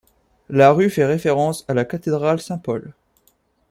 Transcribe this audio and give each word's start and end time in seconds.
La 0.49 0.71
rue 0.71 0.89
fait 0.89 1.05
référence 1.05 1.63
à 1.67 1.75
la 1.75 1.85
cathédrale 1.85 2.41
Saint-Paul. 2.41 2.95